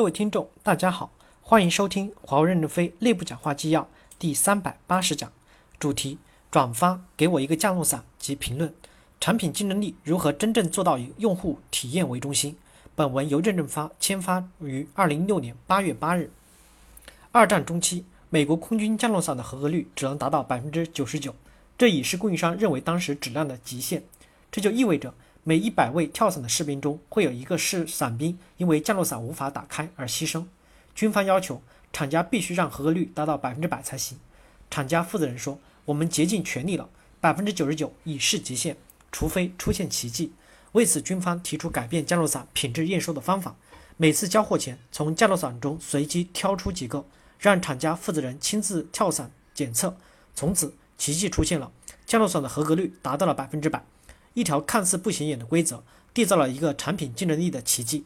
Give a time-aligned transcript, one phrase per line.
[0.00, 1.12] 各位听众，大家好，
[1.42, 3.86] 欢迎收听华为任正非内部讲话纪要
[4.18, 5.30] 第三百八十讲，
[5.78, 6.16] 主题：
[6.50, 8.72] 转发给我一个降落伞及评论，
[9.20, 12.56] 产品竞争力如何真正做到以用户体验为中心。
[12.94, 16.30] 本文由任正发签发于二零一六年八月八日。
[17.30, 21.34] 二战中期，美国空军降落伞的合格率只能达到百分之九十九，
[21.76, 24.02] 这已是供应商认为当时质量的极限。
[24.50, 25.12] 这就意味着。
[25.42, 30.44] 每一百位跳伞的士兵中，会有一个是伞兵因为降落伞无法打开而牺牲。
[30.94, 34.18] 军方要求厂家必须让合格率达到百分之百才行。
[34.70, 36.88] 厂家负责人说：“我们竭尽全力了，
[37.20, 38.76] 百分之九十九已是极限，
[39.10, 40.32] 除非出现奇迹。”
[40.72, 43.56] 为此，军方提出改变降落伞品质验收的方法，
[43.96, 47.04] 每次交货前从降落伞中随机挑出几个，
[47.38, 49.96] 让厂家负责人亲自跳伞检测。
[50.34, 51.72] 从此，奇迹出现了，
[52.06, 53.82] 降落伞的合格率达到了百分之百。
[54.34, 55.82] 一条看似不显眼的规则，
[56.14, 58.04] 缔造了一个产品竞争力的奇迹。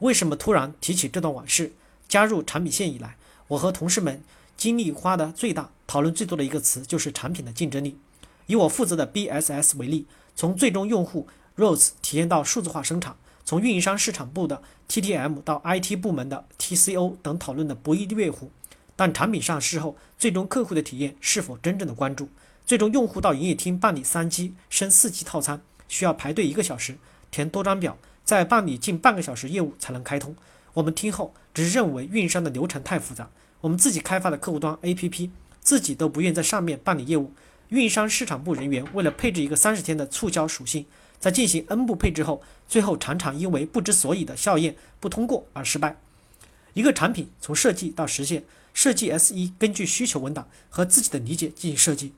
[0.00, 1.72] 为什么突然提起这段往事？
[2.08, 3.16] 加入产品线以来，
[3.48, 4.22] 我和同事们
[4.56, 7.98] 精力花的最大、讨论最多的一个词就是产品的竞争力。
[8.46, 18.50] 以我负责的 BSS 为例，从最终用户 ROSE 体验到数字化生产，从运营商市场部的 TTM 到 IT 部门的 TCO 等讨论的不亦乐乎。
[18.96, 22.28] 但产品上市后，最终客户的体验是否真正的关注？
[22.66, 26.96] 最终，用户到营业厅办理三 G 升四 G 套餐，需要排队一个小时，
[27.30, 30.34] 填多张表，再办理近半个小时业务才能开通。
[30.72, 33.28] 我们听后只是认为运营商的流程太复杂，
[33.60, 35.28] 我们自己开发的客户端 APP
[35.60, 37.34] 自己都不愿在上面办理业务。
[37.70, 40.86] 运营商市场部人员为了配置一个三十天的促销属性，
[41.18, 45.96] 在进行 N 步配置后，最后常常因为不知所以的校验不通过而失败。
[46.72, 52.12] 一个产品从设计到实现，设计 S 一根据需求文档和自己的理解进行设计。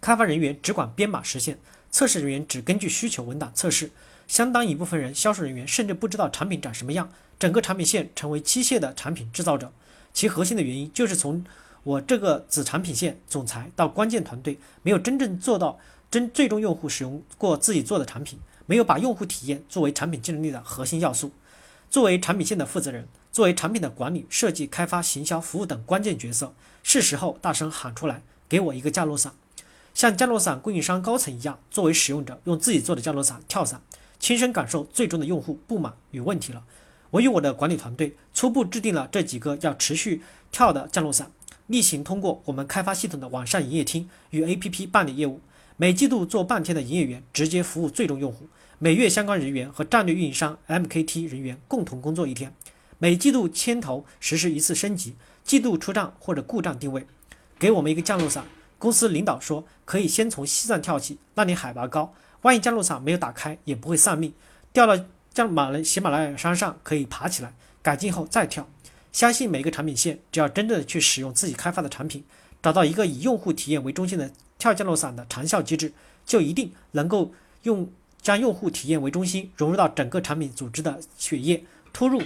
[0.00, 1.58] 开发人员只管编码实现，
[1.92, 3.90] 测试人员只根据需求文档测试，
[4.26, 9.70] 相当一部分人，销售人员甚至不知道产品长什么样，整个产品线成为机械的产品制造者。
[10.14, 11.44] 其核心的原因就是从
[11.82, 15.78] 我这个子产品线总裁到关键团队，没有真正做到
[16.10, 21.30] 真最终用户使用过自己做的产品，没有把用户体验作为产品竞争力的核心要素。
[21.90, 29.34] 作为产品线的负责人，作为产品的管理、设计、开发、行销、服务等关键角色，是时候大声喊出来，给我一个降落伞。
[29.94, 33.80] 像降落伞供应商高层一样，作为使用者，用自己做的降落伞跳伞，
[34.18, 36.62] 亲身感受最终的用户不满与问题了。
[37.10, 41.30] 我与我的管理团队初步制定了这几个要持续跳的降落伞，
[41.66, 45.40] 例行通过我们开发系统的网上营业厅与 APP 办理业务，
[45.76, 48.48] 每季度做半天的营业员直接服务最终用户，
[48.78, 52.54] 每月相关人员和战略运营商 MKT 人员共同工作一天，
[52.98, 55.14] 每季度牵头实施一次升级，
[55.44, 57.06] 季度出账或者故障定位，
[57.58, 58.46] 给我们一个降落伞。
[58.82, 64.34] 公司领导说，可以先从西藏跳起，那里海拔高，万一降落伞没有打开，也不会丧命。
[64.72, 68.68] 掉到降马来喜马拉雅山上，可以爬起来，改进后再跳。
[69.12, 72.24] 相信每个产品线，只要真正的去使用自己开发的产品，
[72.60, 75.92] 找到一个以用户体验为中心的跳降落伞的长效机制，
[76.26, 77.32] 就一定能够
[77.62, 77.88] 用
[78.20, 82.20] 将用户体验为中心，融入到整个产品组织的血液，突入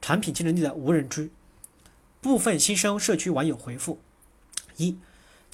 [0.00, 1.32] 产品竞争力的无人区。
[2.20, 3.98] 部分新生社区网友回复：
[4.76, 4.96] 一。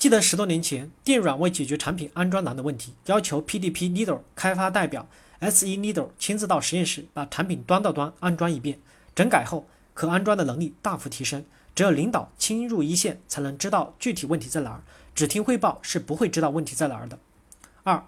[0.03, 5.07] 记得十多年前，电软为解决产品安装难的问题，要求 PDP leader 开发代表
[5.41, 8.81] SE leader 亲自到实验室把产品端到端安装一遍。
[9.15, 11.45] 整改后，可安装的能力大幅提升。
[11.77, 14.83] 只有领导亲入一线，才能知道具体问题在哪儿。
[15.15, 17.17] 只听汇报是不会知道问题在哪儿的。
[17.85, 18.05] 二，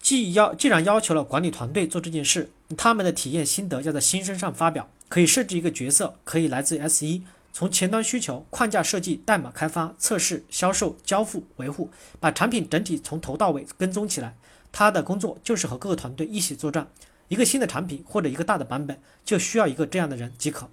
[0.00, 4.88] 既要既然要求了管理团队做这件事，他们的体验心得要在新生上发表。
[5.10, 7.20] 可以设置一个角色，可以来自 S1。
[7.52, 14.36] 从前端需求、框架设计、代码开发、测试、销售、交付、维护，把产品整体从头到尾跟踪起来。
[14.70, 16.88] 他的工作就是和各个团队一起作战。
[17.28, 20.70] 一个新的产品或者一个大的版本，就需要一个这样的人即可。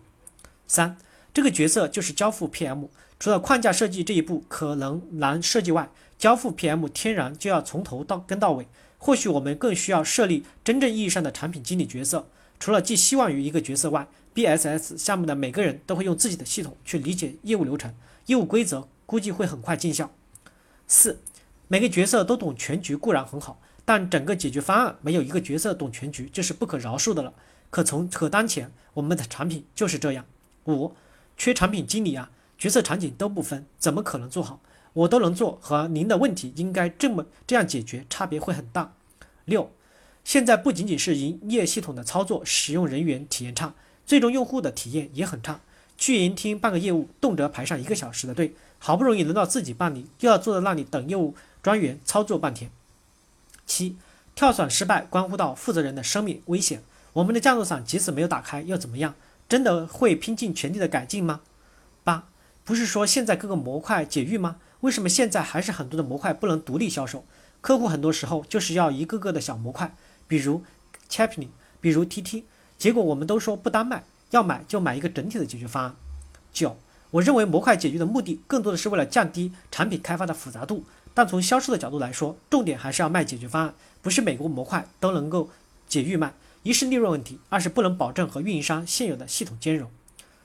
[0.68, 0.98] 三，
[1.34, 2.88] 这个角色就是交付 PM。
[3.20, 8.68] 除了框架设计这一步可能难设计外，交付 PM 天然就要从头到跟到尾。
[8.98, 12.28] 或许我们更需要设立真正意义上的产品经理角色。
[12.60, 17.96] 除了寄希望于一个角色外，BSS 项目的每个人都会用自己的系统去理解业务流程、
[18.28, 20.12] 业务规则，估计会很快见效。
[20.86, 21.20] 四，
[21.68, 27.34] 每个角色都懂全局固然很好，但整个解决方案没有一个角色懂全局，就是不可饶恕的了。
[27.72, 30.26] 可从可当前我们的产品就是这样。
[30.66, 30.94] 五，
[31.36, 34.60] 缺产品经理啊，角色场景都不分，怎么可能做好？
[34.94, 38.94] 我都能做，和您的问题应该这么这样解决，差别会很大。
[39.46, 39.72] 六，
[40.24, 43.74] 现在不仅仅是营业系统的操作使用人员体验差。
[44.06, 45.60] 最终用户的体验也很差，
[45.98, 52.70] 去营厅办个业务，动辄排上一个小时的队，好不容易轮到自己办理，又要坐在那里等业务专员操作半天。
[53.66, 53.98] 七，
[54.36, 59.16] 跳伞失败关乎到负责人的生命危险，我们的降落伞即使没有打开又怎么样？
[59.48, 61.42] 真的会拼尽全力的改进吗？
[62.04, 62.28] 八，
[62.64, 64.58] 不是说现在各个模块解域吗？
[64.82, 67.26] 为什么现在还是很多的模块不能独立销售？
[67.62, 69.96] 客户很多时候就是要一个个的小模块，
[70.28, 70.64] 比如
[71.10, 71.48] Chaplin，
[71.82, 72.44] 比如 TT，
[72.86, 75.96] 结果我们都说不单卖，要买就买一个整体的解决方案。
[76.54, 76.78] 九，
[77.10, 83.74] 我认为模块解决的目的更多的是为了降低产品开发的复杂度，但从销售的角度来说，重点还是要卖解决方案，
[84.04, 85.50] 不是每个模块都能够
[85.88, 86.32] 解域卖。
[86.62, 89.90] 一是利润问题，二是不能保证和运营商现有的系统兼容。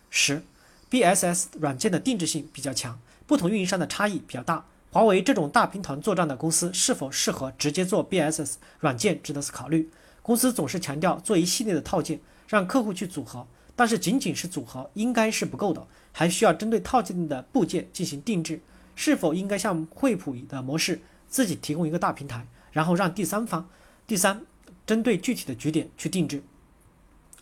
[0.08, 0.42] 十
[0.90, 4.64] ，BSS 软件的定制性比较强，不同运营商的差异比较大。
[4.90, 9.90] 华为这种大兵团作战的公司是否适合直接做 BSS 软件，值得考虑。
[10.30, 13.44] 公司总是强调做一系列的套件，让客户去组合，
[13.74, 18.60] 但是仅仅是组合应该是不够的，还需要针对套件的部件进行定制。
[18.94, 23.68] 是否应该像惠普的模式，自己提供一个大平台，然后让第三方，
[24.06, 24.46] 第三
[24.86, 26.44] 针对具体的局点去定制？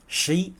[0.06, 0.54] 十一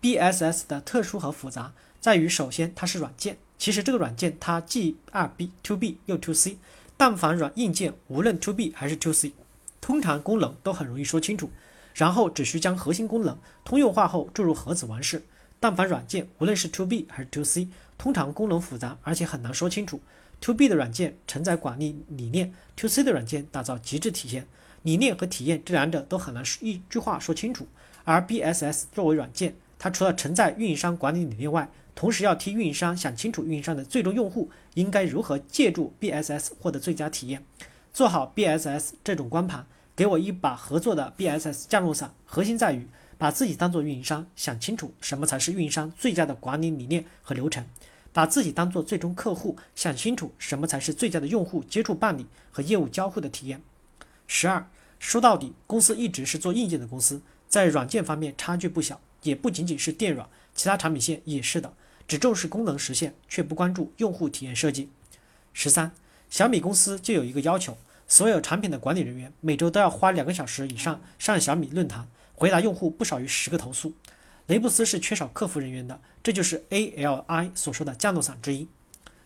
[0.00, 3.38] ，BSS 的特殊和复杂在于，首先它是软件。
[3.58, 6.58] 其实这个软件它既二 B to B 又 to C，
[6.96, 9.32] 但凡软硬件无论 to B 还是 to C，
[9.82, 11.50] 通常功能都很容易说清楚，
[11.92, 15.22] 然后只需将核心功能通用化后注入盒子完事。
[15.60, 17.68] 但凡软件无论是 to B 还是 to C，
[17.98, 20.00] 通常功能复杂而且很难说清楚。
[20.40, 24.46] to B 的软件承载管理理念，to C 的软件打造极致体验。
[24.82, 27.66] 理念和体验这两者都很难一句话说清楚。
[28.04, 37.44] 而 BSS 作为软件，它除了承载运营商管理理念外，同时要替运营商想清楚，运营商的最终用户应该如何借助 BSS 获得最佳体验，
[37.92, 42.14] 做好 BSS 这种光盘，给我一把合作的 BSS 降落伞。
[42.24, 47.64] 核心在于把自己当做运营商，想清楚什么才是运营商最佳的管理理念和流程；
[48.10, 53.60] 把自己当做最终客户，想清楚什么才是最佳的用户接触办理和业务交互的体验。
[54.26, 54.66] 十二，
[54.98, 61.74] 说到底，公司一直是做硬件的公司，在软件方面差距不小，也不仅仅是电软，其他产品线也是的。
[62.08, 64.88] 只重视功能实现，却不关注用户体验设计。
[65.52, 65.92] 十三，
[66.32, 67.76] 小米公司就有一个要求，
[68.08, 73.92] 所有产品的管理人员每周都要花两个小时以上上小米论坛，回答用户不少于十个投诉。
[74.46, 78.66] 雷布斯是缺少客服人员的，这就是 ALI 所说的降落伞之一。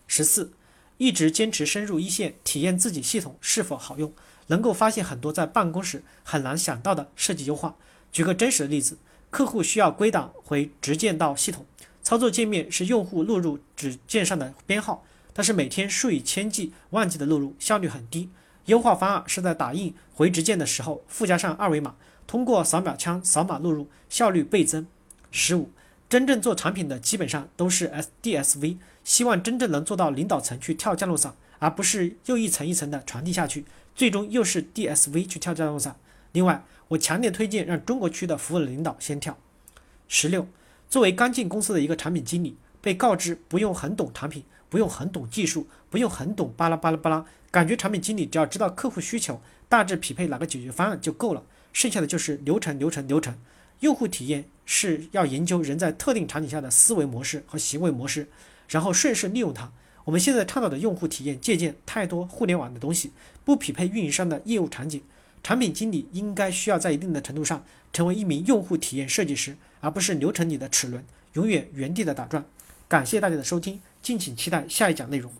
[0.05, 0.51] 十四，
[0.97, 4.11] 一直坚持深入一线，体验自己系统是否好用，
[4.47, 7.77] 能够发现很多在办公室很难想到的设计优化。
[8.11, 8.97] 举个真实的例子，
[9.29, 11.65] 客户需要归档回直件到系统。
[12.03, 15.05] 操作界面是用户录入指件上的编号，
[15.37, 18.31] 但是每天数以千计、万计的录入，效率很低。
[18.65, 21.93] 优化方案是在打印回执件的时候附加上二维码，
[22.25, 24.87] 通过扫描枪扫码录入，效率倍增。
[25.29, 25.69] 十五，
[26.09, 27.87] 真正做产品的基本上都是
[28.23, 33.63] SDSV，希望真正能做到领导层去跳降落伞，而不是又一层一层的传递下去，
[33.93, 35.97] 最终又是 DSV 去跳降落伞。
[36.31, 39.37] 另外，我强烈推荐让中国区的服务领导先跳。
[40.07, 40.47] 十六。
[40.89, 53.37] 作为刚进公司的一个产品经理，被告知不用很懂产品，不用很懂技术，不用很懂巴拉巴拉巴拉，感觉产品经理只要知道客户需求，大致匹配哪个解决方案就够了，剩下的就是流程流程流程。
[53.79, 58.27] 用户体验是要研究人在特定场景下的思维模式和行为模式，
[58.67, 59.71] 然后顺势利用它。
[60.05, 63.11] 我们现在倡导的用户体验借鉴太多互联网的东西，
[63.45, 65.01] 不匹配运营商的业务场景。
[65.43, 67.63] 产品经理应该需要在一定的程度上
[67.93, 69.55] 成为一名用户体验设计师。
[69.79, 72.43] 而不是流程里的齿轮，永远原地的打转。
[72.87, 75.31] 感谢大家的收听，敬请期待下一讲内容。